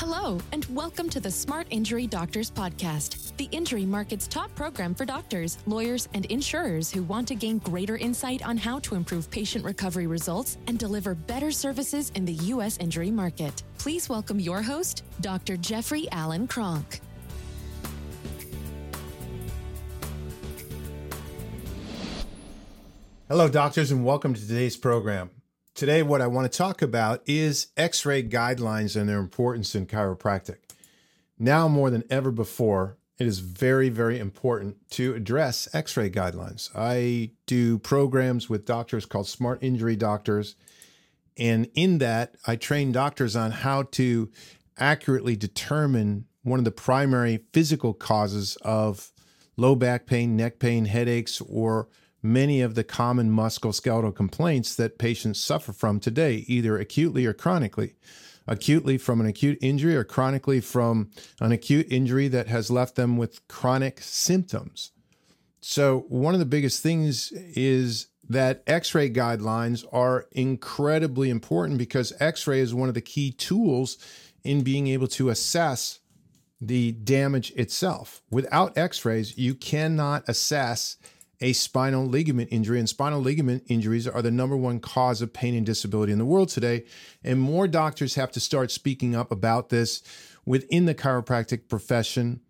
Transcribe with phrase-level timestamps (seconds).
[0.00, 5.04] Hello, and welcome to the Smart Injury Doctors Podcast, the injury market's top program for
[5.04, 9.64] doctors, lawyers, and insurers who want to gain greater insight on how to improve patient
[9.64, 12.76] recovery results and deliver better services in the U.S.
[12.78, 13.62] injury market.
[13.78, 15.56] Please welcome your host, Dr.
[15.56, 17.00] Jeffrey Allen Cronk.
[23.28, 25.30] Hello, doctors, and welcome to today's program.
[25.74, 29.86] Today, what I want to talk about is x ray guidelines and their importance in
[29.86, 30.58] chiropractic.
[31.36, 36.70] Now, more than ever before, it is very, very important to address x ray guidelines.
[36.76, 40.54] I do programs with doctors called Smart Injury Doctors.
[41.36, 44.30] And in that, I train doctors on how to
[44.78, 49.10] accurately determine one of the primary physical causes of
[49.56, 51.88] low back pain, neck pain, headaches, or
[52.24, 57.94] many of the common musculoskeletal complaints that patients suffer from today, either acutely or chronically.
[58.46, 61.10] Acutely from an acute injury or chronically from
[61.40, 64.92] an acute injury that has left them with chronic symptoms.
[65.60, 72.12] So, one of the biggest things is that x ray guidelines are incredibly important because
[72.20, 73.96] x ray is one of the key tools
[74.42, 76.00] in being able to assess
[76.60, 78.20] the damage itself.
[78.30, 80.96] Without x rays, you cannot assess
[81.44, 82.78] a spinal ligament injury.
[82.78, 86.24] And spinal ligament injuries are the number one cause of pain and disability in the
[86.24, 86.86] world today.
[87.22, 90.02] And more doctors have to start speaking up about this
[90.46, 92.40] within the chiropractic profession.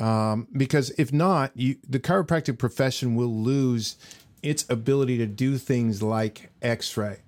[0.00, 3.96] Um, because if not, you, the chiropractic profession will lose
[4.42, 7.20] its ability to do things like x-ray.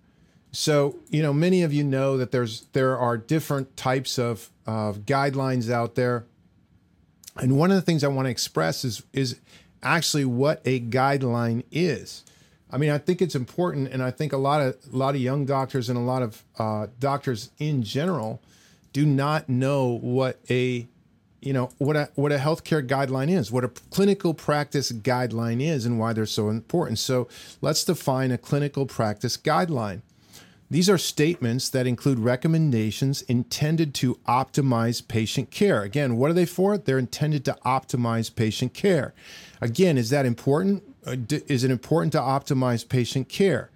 [0.51, 5.07] So, you know, many of you know that there's there are different types of, of
[5.07, 6.27] guidelines out there.
[7.37, 9.39] And one of the things I want to express is is
[9.83, 12.25] actually what a guideline is.
[12.71, 15.21] I mean, I think it's important, and I think a lot of a lot of
[15.21, 18.41] young doctors and a lot of uh, doctors in general
[18.93, 20.89] do not know what a
[21.43, 25.85] you know what a what a healthcare guideline is, what a clinical practice guideline is,
[25.85, 26.99] and why they're so important.
[26.99, 27.29] So
[27.61, 30.01] let's define a clinical practice guideline.
[30.73, 35.83] These are statements that include recommendations intended to optimize patient care.
[35.83, 36.79] Again, what are they for?
[36.79, 39.13] They're intended to optimize patient care.
[39.61, 40.83] Again, is that important?
[41.07, 41.17] Uh,
[41.47, 43.71] is it important to optimize patient care?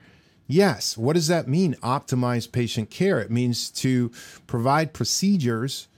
[0.47, 0.97] Yes.
[0.97, 3.21] What does that mean, optimize patient care?
[3.21, 4.11] It means to
[4.47, 5.89] provide procedures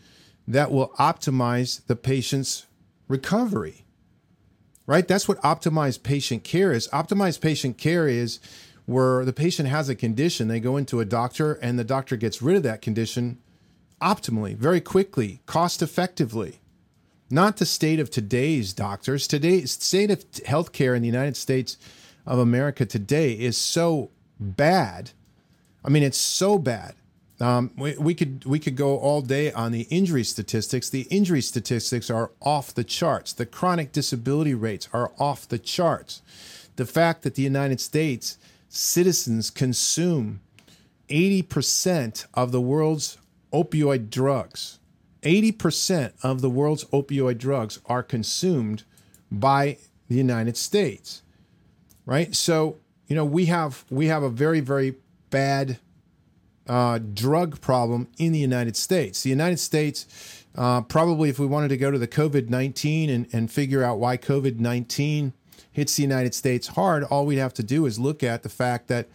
[0.49, 2.67] that will optimize the patient's
[3.07, 3.85] recovery.
[4.85, 5.07] Right?
[5.07, 6.89] That's what optimized patient care is.
[6.89, 8.41] Optimized patient care is
[8.89, 12.41] where the patient has a condition, they go into a doctor and the doctor gets
[12.41, 13.37] rid of that condition
[14.01, 16.61] optimally, very quickly, cost effectively.
[17.29, 19.27] Not the state of today's doctors.
[19.27, 21.77] Today's state of healthcare in the United States
[22.25, 24.11] of America today is so
[24.41, 25.11] bad.
[25.85, 26.95] I mean, it's so bad.
[27.41, 30.89] Um, we, we could we could go all day on the injury statistics.
[30.89, 33.35] The injury statistics are off the charts.
[33.35, 36.23] The chronic disability rates are off the charts.
[36.77, 38.39] The fact that the United States
[38.69, 40.41] citizens consume
[41.09, 43.19] 80% of the world's
[43.53, 44.79] opioid drugs.
[45.23, 48.85] 80% of the world's opioid drugs are consumed
[49.31, 49.79] by
[50.09, 51.23] the United States.
[52.07, 52.35] Right?
[52.35, 54.97] So, you know, we have we have a very very
[55.31, 55.79] bad
[56.67, 59.23] uh, drug problem in the United States.
[59.23, 63.29] The United States, uh, probably, if we wanted to go to the COVID 19 and,
[63.33, 65.33] and figure out why COVID 19
[65.71, 68.89] hits the United States hard, all we'd have to do is look at the fact
[68.89, 69.09] that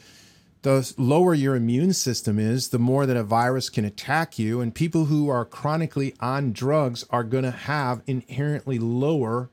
[0.63, 4.61] the lower your immune system is, the more that a virus can attack you.
[4.61, 9.49] And people who are chronically on drugs are going to have inherently lower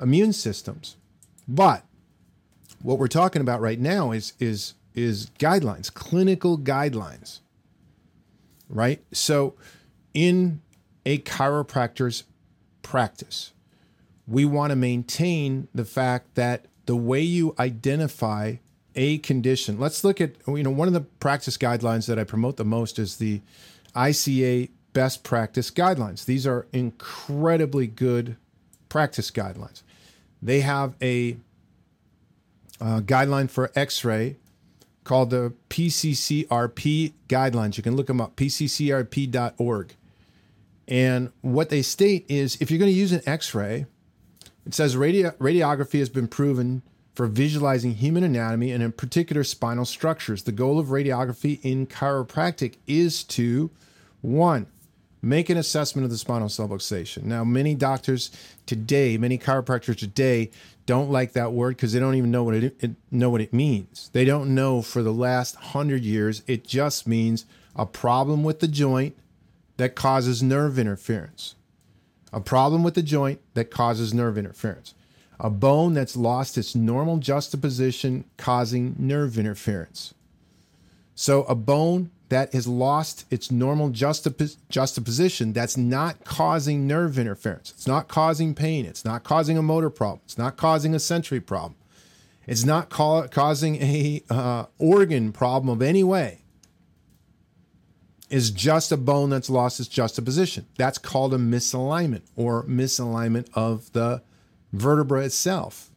[0.00, 0.96] immune systems.
[1.48, 1.84] But
[2.82, 7.40] what we're talking about right now is is is guidelines, clinical guidelines.
[8.68, 9.02] Right?
[9.12, 9.54] So
[10.14, 10.60] in
[11.04, 12.24] a chiropractor's
[12.82, 13.52] practice,
[14.28, 18.56] we want to maintain the fact that the way you identify
[18.94, 19.78] a condition.
[19.78, 22.98] Let's look at you know one of the practice guidelines that I promote the most
[22.98, 23.40] is the
[23.94, 26.24] ICA best practice guidelines.
[26.24, 28.36] These are incredibly good
[28.88, 29.82] practice guidelines.
[30.42, 31.36] They have a
[32.80, 34.36] uh, guideline for X-ray
[35.04, 37.76] called the PCCRP guidelines.
[37.76, 39.94] You can look them up, pccrp.org.
[40.86, 43.86] And what they state is if you're going to use an X-ray,
[44.68, 46.82] it says radio, radiography has been proven
[47.14, 50.42] for visualizing human anatomy and in particular spinal structures.
[50.42, 53.70] The goal of radiography in chiropractic is to
[54.20, 54.66] one,
[55.22, 57.24] make an assessment of the spinal subluxation.
[57.24, 58.30] Now, many doctors
[58.66, 60.50] today, many chiropractors today
[60.84, 63.54] don't like that word because they don't even know what it, it, know what it
[63.54, 64.10] means.
[64.12, 66.42] They don't know for the last hundred years.
[66.46, 69.16] It just means a problem with the joint
[69.78, 71.54] that causes nerve interference.
[72.32, 74.94] A problem with the joint that causes nerve interference.
[75.40, 80.14] A bone that's lost its normal juxtaposition, causing nerve interference.
[81.14, 87.70] So, a bone that has lost its normal juxtaposition that's not causing nerve interference.
[87.70, 88.84] It's not causing pain.
[88.84, 90.20] It's not causing a motor problem.
[90.24, 91.76] It's not causing a sensory problem.
[92.46, 96.42] It's not ca- causing a uh, organ problem of any way.
[98.30, 100.66] Is just a bone that's lost its juxtaposition.
[100.76, 104.22] That's called a misalignment or misalignment of the
[104.72, 105.90] vertebra itself.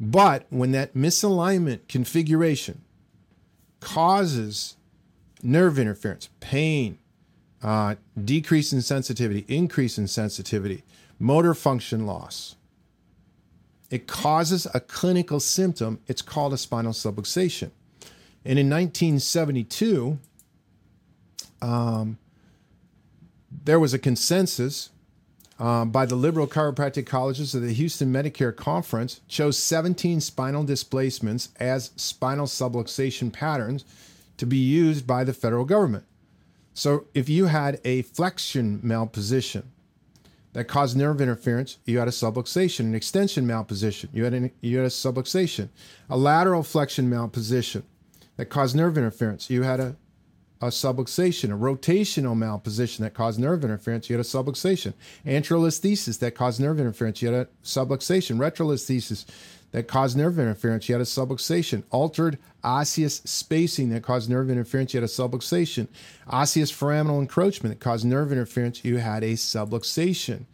[0.00, 2.82] But when that misalignment configuration
[3.80, 4.76] causes
[5.42, 6.98] nerve interference, pain,
[7.62, 10.82] uh, decrease in sensitivity, increase in sensitivity,
[11.18, 12.56] motor function loss.
[13.90, 16.00] It causes a clinical symptom.
[16.06, 17.70] It's called a spinal subluxation.
[18.44, 20.18] And in 1972,
[21.62, 22.18] um,
[23.64, 24.90] there was a consensus
[25.58, 31.50] uh, by the liberal chiropractic colleges of the Houston Medicare Conference chose 17 spinal displacements
[31.60, 33.84] as spinal subluxation patterns
[34.38, 36.04] to be used by the federal government.
[36.74, 39.64] So if you had a flexion malposition
[40.54, 42.80] that caused nerve interference, you had a subluxation.
[42.80, 45.68] An extension malposition, you had, an, you had a subluxation.
[46.10, 47.84] A lateral flexion malposition
[48.36, 49.96] that caused nerve interference, you had a,
[50.62, 51.50] a subluxation.
[51.50, 54.94] A rotational malposition that caused nerve interference, you had a subluxation.
[55.26, 58.38] Anterolisthesis that caused nerve interference, you had a subluxation.
[58.38, 59.24] Retrolisthesis
[59.72, 61.82] that caused nerve interference, you had a subluxation.
[61.90, 65.88] Altered osseous spacing that caused nerve interference, you had a subluxation.
[66.28, 70.44] Osseous foraminal encroachment that caused nerve interference, you had a subluxation.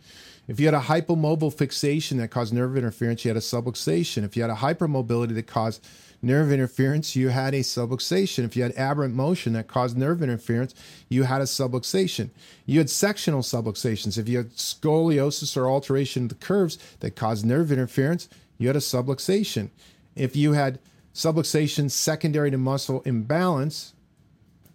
[0.48, 4.24] If you had a hypomobile fixation that caused nerve interference, you had a subluxation.
[4.24, 5.86] If you had a hypermobility that caused
[6.22, 8.44] nerve interference, you had a subluxation.
[8.44, 10.74] If you had aberrant motion that caused nerve interference,
[11.10, 12.30] you had a subluxation.
[12.64, 14.16] You had sectional subluxations.
[14.16, 18.76] If you had scoliosis or alteration of the curves that caused nerve interference, you had
[18.76, 19.68] a subluxation.
[20.16, 20.78] If you had
[21.14, 23.92] subluxation secondary to muscle imbalance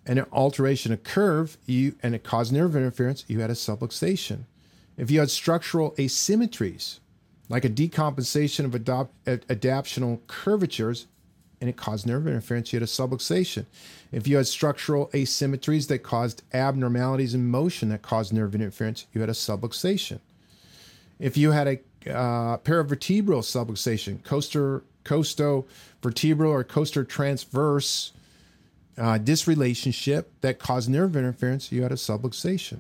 [0.06, 4.44] and an alteration of curve, you and it caused nerve interference, you had a subluxation.
[4.98, 7.00] If you had structural asymmetries,
[7.50, 11.08] like a decompensation of adop- adaptational curvatures,
[11.60, 13.66] and it caused nerve interference, you had a subluxation.
[14.12, 19.22] If you had structural asymmetries that caused abnormalities in motion that caused nerve interference, you
[19.22, 20.20] had a subluxation.
[21.20, 21.80] If you had a
[22.12, 28.12] uh, paravertebral subluxation, coaster, costovertebral or costotransverse
[28.98, 32.80] uh, disrelationship that caused nerve interference, you had a subluxation.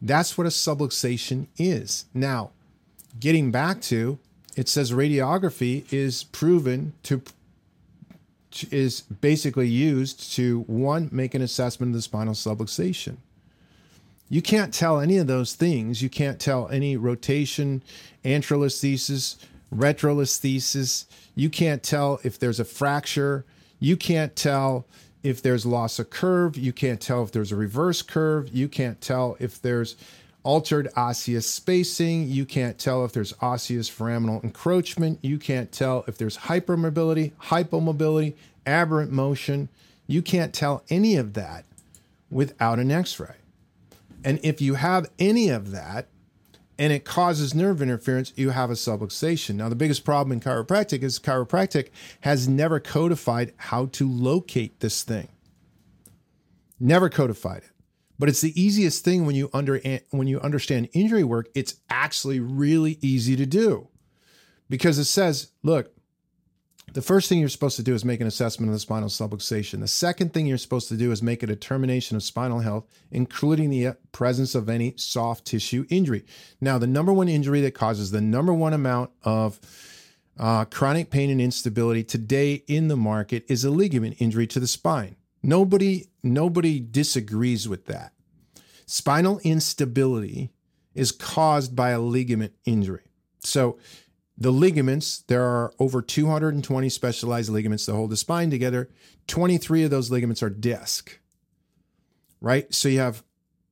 [0.00, 2.06] That's what a subluxation is.
[2.14, 2.50] Now,
[3.18, 4.18] getting back to
[4.56, 7.22] it says radiography is proven to
[8.70, 13.18] is basically used to one make an assessment of the spinal subluxation
[14.28, 16.02] you can't tell any of those things.
[16.02, 17.82] You can't tell any rotation,
[18.24, 19.36] anterolisthesis,
[19.74, 21.06] retrolisthesis.
[21.34, 23.44] You can't tell if there's a fracture.
[23.80, 24.86] You can't tell
[25.22, 26.56] if there's loss of curve.
[26.56, 28.48] You can't tell if there's a reverse curve.
[28.52, 29.96] You can't tell if there's
[30.42, 32.28] altered osseous spacing.
[32.28, 35.18] You can't tell if there's osseous foraminal encroachment.
[35.22, 38.34] You can't tell if there's hypermobility, hypomobility,
[38.66, 39.68] aberrant motion.
[40.06, 41.64] You can't tell any of that
[42.30, 43.34] without an x ray.
[44.24, 46.06] And if you have any of that
[46.78, 49.56] and it causes nerve interference, you have a subluxation.
[49.56, 55.02] Now, the biggest problem in chiropractic is chiropractic has never codified how to locate this
[55.02, 55.28] thing.
[56.78, 57.70] Never codified it.
[58.18, 59.80] But it's the easiest thing when you under
[60.10, 63.88] when you understand injury work, it's actually really easy to do.
[64.68, 65.92] Because it says, look,
[66.94, 69.80] the first thing you're supposed to do is make an assessment of the spinal subluxation.
[69.80, 73.70] The second thing you're supposed to do is make a determination of spinal health, including
[73.70, 76.24] the uh, presence of any soft tissue injury.
[76.60, 79.60] Now, the number one injury that causes the number one amount of
[80.38, 84.66] uh, chronic pain and instability today in the market is a ligament injury to the
[84.66, 85.16] spine.
[85.42, 88.12] Nobody, nobody disagrees with that.
[88.86, 90.50] Spinal instability
[90.94, 93.02] is caused by a ligament injury.
[93.40, 93.78] So
[94.40, 98.88] the ligaments, there are over 220 specialized ligaments that hold the spine together.
[99.26, 101.18] 23 of those ligaments are disc,
[102.40, 102.72] right?
[102.72, 103.24] So you have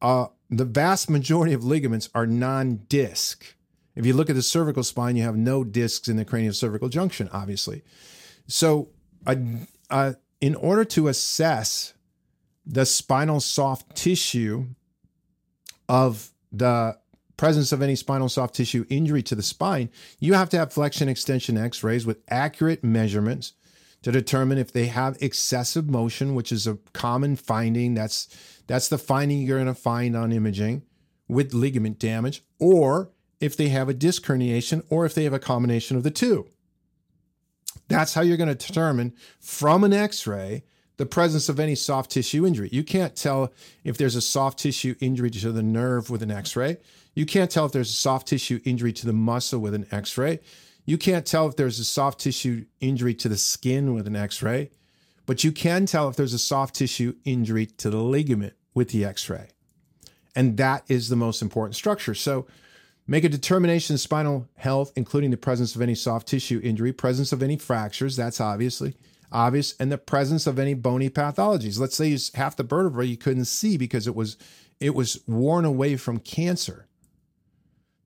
[0.03, 3.55] uh, the vast majority of ligaments are non disc.
[3.95, 7.31] If you look at the cervical spine, you have no discs in the craniocervical junction,
[7.33, 7.83] obviously.
[8.47, 8.91] So,
[9.27, 11.95] uh, in order to assess
[12.67, 14.67] the spinal soft tissue
[15.89, 16.99] of the
[17.37, 21.09] presence of any spinal soft tissue injury to the spine, you have to have flexion
[21.09, 23.53] extension x rays with accurate measurements
[24.03, 27.95] to determine if they have excessive motion, which is a common finding.
[27.95, 28.29] That's
[28.67, 30.83] That's the finding you're going to find on imaging
[31.29, 35.39] with ligament damage, or if they have a disc herniation, or if they have a
[35.39, 36.49] combination of the two.
[37.89, 40.65] That's how you're going to determine from an x ray
[40.97, 42.69] the presence of any soft tissue injury.
[42.73, 43.53] You can't tell
[43.85, 46.79] if there's a soft tissue injury to the nerve with an x ray.
[47.15, 50.17] You can't tell if there's a soft tissue injury to the muscle with an x
[50.17, 50.41] ray.
[50.85, 54.43] You can't tell if there's a soft tissue injury to the skin with an x
[54.43, 54.71] ray,
[55.27, 59.05] but you can tell if there's a soft tissue injury to the ligament with the
[59.05, 59.49] x ray.
[60.35, 62.15] And that is the most important structure.
[62.15, 62.47] So,
[63.09, 67.31] Make a determination of spinal health, including the presence of any soft tissue injury, presence
[67.31, 68.97] of any fractures, that's obviously
[69.33, 71.79] obvious, and the presence of any bony pathologies.
[71.79, 74.37] Let's say half the vertebrae you couldn't see because it was
[74.79, 76.87] it was worn away from cancer.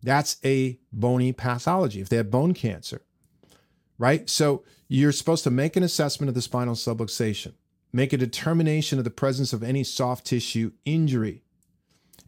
[0.03, 3.03] That's a bony pathology if they have bone cancer.
[3.99, 4.31] Right?
[4.31, 7.53] So you're supposed to make an assessment of the spinal subluxation,
[7.93, 11.43] make a determination of the presence of any soft tissue injury,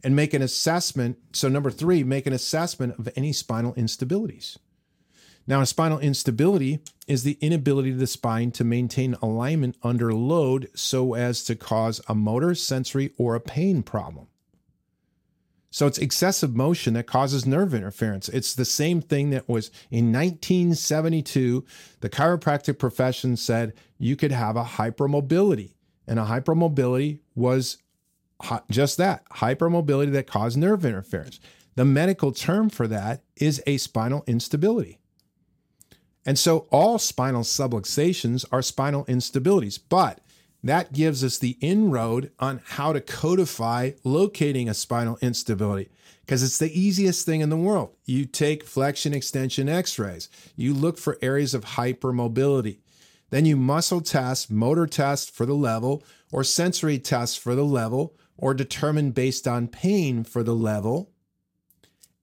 [0.03, 1.17] and make an assessment.
[1.31, 4.57] So, number three, make an assessment of any spinal instabilities.
[5.45, 10.69] Now, a spinal instability is the inability of the spine to maintain alignment under load
[10.73, 14.27] so as to cause a motor, sensory, or a pain problem.
[15.69, 18.29] So it's excessive motion that causes nerve interference.
[18.29, 21.65] It's the same thing that was in 1972.
[21.99, 25.73] The chiropractic profession said you could have a hypermobility,
[26.07, 27.79] and a hypermobility was
[28.69, 31.39] just that hypermobility that caused nerve interference.
[31.75, 34.99] The medical term for that is a spinal instability.
[36.25, 40.21] And so all spinal subluxations are spinal instabilities, but
[40.63, 45.89] that gives us the inroad on how to codify locating a spinal instability
[46.21, 47.93] because it's the easiest thing in the world.
[48.05, 52.79] You take flexion extension x rays, you look for areas of hypermobility.
[53.29, 58.15] Then you muscle test, motor test for the level, or sensory test for the level,
[58.37, 61.11] or determine based on pain for the level.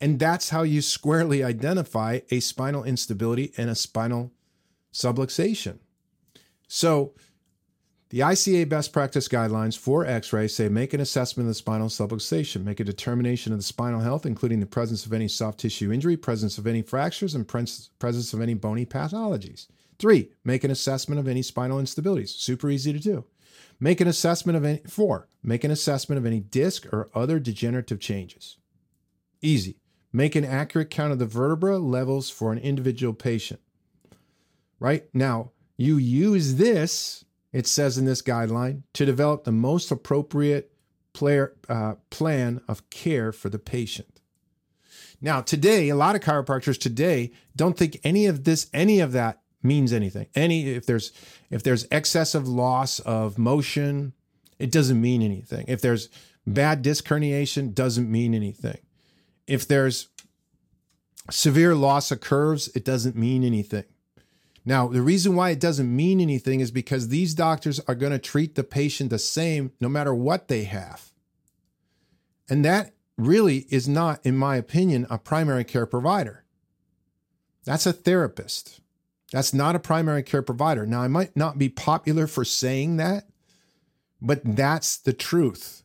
[0.00, 4.32] And that's how you squarely identify a spinal instability and a spinal
[4.92, 5.78] subluxation.
[6.68, 7.14] So,
[8.10, 11.88] the ICA best practice guidelines for x ray say make an assessment of the spinal
[11.88, 15.92] subluxation, make a determination of the spinal health, including the presence of any soft tissue
[15.92, 19.68] injury, presence of any fractures, and presence of any bony pathologies.
[20.00, 22.30] Three, make an assessment of any spinal instabilities.
[22.30, 23.26] Super easy to do.
[23.78, 28.00] Make an assessment of any, four, make an assessment of any disc or other degenerative
[28.00, 28.56] changes.
[29.40, 29.79] Easy.
[30.12, 33.60] Make an accurate count of the vertebra levels for an individual patient.
[34.78, 35.04] Right?
[35.14, 40.72] Now, you use this, it says in this guideline, to develop the most appropriate
[41.12, 44.20] player, uh, plan of care for the patient.
[45.20, 49.40] Now, today, a lot of chiropractors today don't think any of this, any of that
[49.62, 50.26] means anything.
[50.34, 51.12] Any if there's
[51.50, 54.14] if there's excessive loss of motion,
[54.58, 55.66] it doesn't mean anything.
[55.68, 56.08] If there's
[56.46, 58.78] bad disc herniation, doesn't mean anything.
[59.50, 60.06] If there's
[61.28, 63.82] severe loss of curves, it doesn't mean anything.
[64.64, 68.20] Now, the reason why it doesn't mean anything is because these doctors are going to
[68.20, 71.10] treat the patient the same no matter what they have.
[72.48, 76.44] And that really is not, in my opinion, a primary care provider.
[77.64, 78.80] That's a therapist.
[79.32, 80.86] That's not a primary care provider.
[80.86, 83.26] Now, I might not be popular for saying that,
[84.22, 85.82] but that's the truth.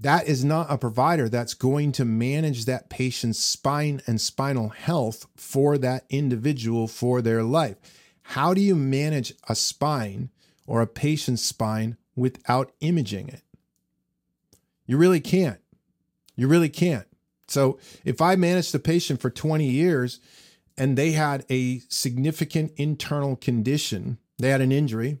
[0.00, 5.26] That is not a provider that's going to manage that patient's spine and spinal health
[5.36, 7.76] for that individual for their life.
[8.22, 10.30] How do you manage a spine
[10.66, 13.42] or a patient's spine without imaging it?
[14.86, 15.60] You really can't.
[16.34, 17.06] You really can't.
[17.46, 20.20] So if I managed a patient for 20 years
[20.80, 24.16] and they had a significant internal condition.
[24.38, 25.18] They had an injury,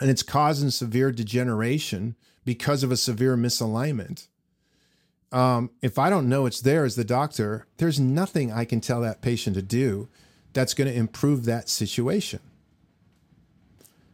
[0.00, 4.28] and it's causing severe degeneration because of a severe misalignment.
[5.32, 9.02] Um, if I don't know it's there as the doctor, there's nothing I can tell
[9.02, 10.08] that patient to do
[10.54, 12.40] that's going to improve that situation.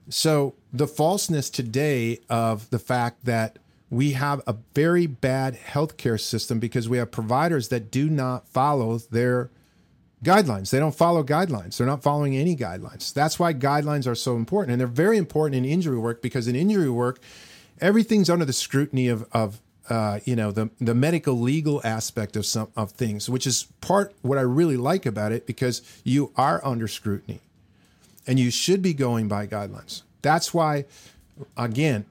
[0.08, 3.58] So, the falseness today of the fact that
[3.88, 8.98] we have a very bad healthcare system because we have providers that do not follow
[8.98, 9.50] their
[10.24, 10.70] guidelines.
[10.70, 11.76] They don't follow guidelines.
[11.76, 13.12] They're not following any guidelines.
[13.12, 14.72] That's why guidelines are so important.
[14.72, 17.20] And they're very important in injury work because in injury work,
[17.82, 19.60] everything's under the scrutiny of, of
[19.90, 24.14] uh, you know, the, the medical legal aspect of some of things, which is part
[24.22, 27.40] what I really like about it because you are under scrutiny
[28.26, 30.02] and you should be going by guidelines.
[30.22, 30.84] That's why,
[31.56, 32.06] again,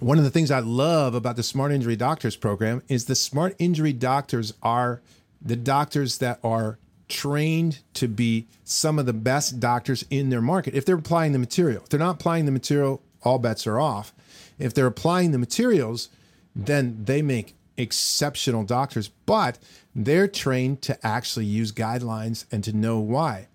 [0.00, 3.54] one of the things I love about the Smart Injury Doctors program is the Smart
[3.58, 5.02] Injury Doctors are
[5.40, 10.74] the doctors that are trained to be some of the best doctors in their market
[10.74, 11.82] if they're applying the material.
[11.82, 14.14] If they're not applying the material, all bets are off.
[14.58, 16.08] If they're applying the materials,
[16.54, 19.58] then they make exceptional doctors, but
[19.94, 23.48] they're trained to actually use guidelines and to know why.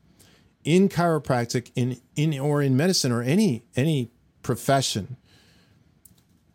[0.64, 4.12] In chiropractic, in, in or in medicine or any any
[4.42, 5.16] profession,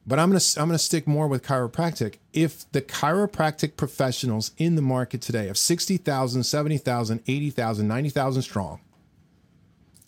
[0.07, 2.17] but I'm gonna I'm gonna stick more with chiropractic.
[2.33, 8.81] If the chiropractic professionals in the market today of 60,000, 70,000, 80,000, 90,000 strong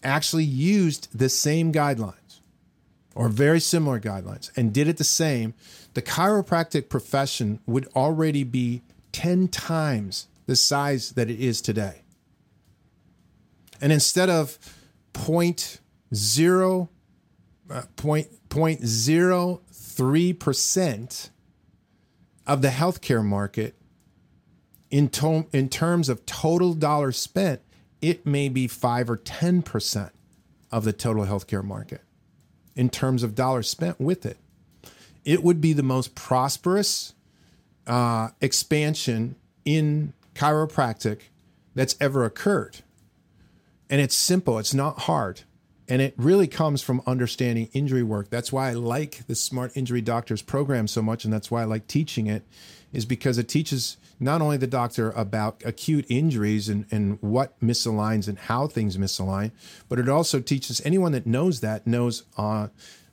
[0.03, 2.14] actually used the same guidelines
[3.14, 5.54] or very similar guidelines and did it the same,
[5.94, 12.02] the chiropractic profession would already be 10 times the size that it is today.
[13.80, 14.59] And instead of
[15.12, 15.80] point
[16.14, 16.88] zero,
[17.71, 21.30] uh, point, point zero three percent
[22.47, 23.75] of the healthcare market
[24.90, 27.61] in, to- in terms of total dollars spent,
[28.02, 30.11] it may be five or 10%
[30.71, 32.02] of the total healthcare market
[32.76, 34.37] in terms of dollars spent with it.
[35.25, 37.14] It would be the most prosperous
[37.87, 41.21] uh, expansion in chiropractic
[41.75, 42.78] that's ever occurred.
[43.88, 45.43] And it's simple, it's not hard.
[45.87, 48.31] And it really comes from understanding injury work.
[48.31, 51.25] That's why I like the Smart Injury Doctors program so much.
[51.25, 52.43] And that's why I like teaching it,
[52.93, 58.28] is because it teaches not only the doctor about acute injuries and, and what misaligns
[58.28, 59.50] and how things misalign,
[59.88, 62.68] but it also teaches anyone that knows that knows uh,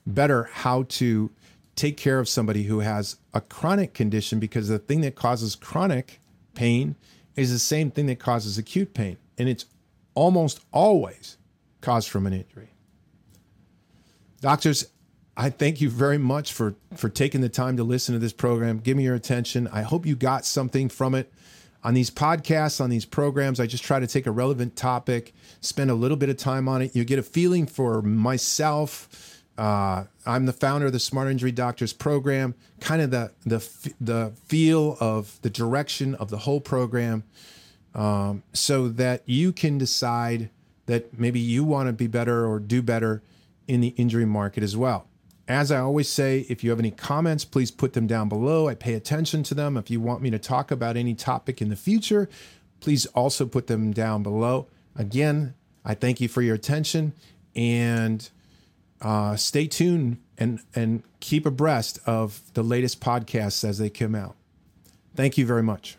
[0.06, 1.30] better how to
[1.74, 6.20] take care of somebody who has a chronic condition because the thing that causes chronic
[6.54, 6.96] pain
[7.36, 9.16] is the same thing that causes acute pain.
[9.38, 9.64] And it's
[10.14, 11.38] almost always
[11.80, 12.70] caused from an injury.
[14.40, 14.86] Doctors,
[15.36, 18.78] I thank you very much for for taking the time to listen to this program.
[18.78, 19.66] Give me your attention.
[19.68, 21.32] I hope you got something from it.
[21.84, 25.90] On these podcasts, on these programs, I just try to take a relevant topic, spend
[25.90, 26.94] a little bit of time on it.
[26.94, 29.42] You get a feeling for myself.
[29.58, 32.54] Uh, I'm the founder of the Smart Injury Doctors program.
[32.80, 33.68] Kind of the the
[34.00, 37.24] the feel of the direction of the whole program,
[37.94, 40.50] um, so that you can decide
[40.86, 43.22] that maybe you want to be better or do better
[43.66, 45.06] in the injury market as well.
[45.52, 48.68] As I always say, if you have any comments, please put them down below.
[48.68, 49.76] I pay attention to them.
[49.76, 52.28] If you want me to talk about any topic in the future,
[52.80, 54.68] please also put them down below.
[54.96, 57.12] Again, I thank you for your attention
[57.54, 58.28] and
[59.02, 64.36] uh, stay tuned and, and keep abreast of the latest podcasts as they come out.
[65.14, 65.98] Thank you very much.